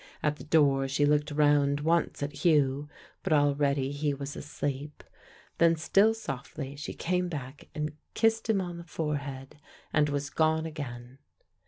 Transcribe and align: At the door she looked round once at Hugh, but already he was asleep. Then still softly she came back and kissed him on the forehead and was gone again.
At 0.23 0.37
the 0.37 0.43
door 0.43 0.87
she 0.87 1.05
looked 1.05 1.29
round 1.29 1.81
once 1.81 2.23
at 2.23 2.37
Hugh, 2.43 2.89
but 3.21 3.31
already 3.31 3.91
he 3.91 4.15
was 4.15 4.35
asleep. 4.35 5.03
Then 5.59 5.75
still 5.75 6.15
softly 6.15 6.75
she 6.75 6.95
came 6.95 7.29
back 7.29 7.69
and 7.75 7.95
kissed 8.15 8.49
him 8.49 8.59
on 8.61 8.77
the 8.79 8.83
forehead 8.83 9.59
and 9.93 10.09
was 10.09 10.31
gone 10.31 10.65
again. 10.65 11.19